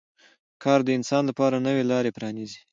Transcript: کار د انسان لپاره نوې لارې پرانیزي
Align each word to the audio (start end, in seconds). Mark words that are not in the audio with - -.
کار 0.63 0.79
د 0.85 0.89
انسان 0.97 1.23
لپاره 1.29 1.63
نوې 1.67 1.83
لارې 1.91 2.15
پرانیزي 2.17 2.59